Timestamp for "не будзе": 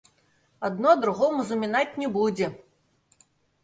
2.01-2.53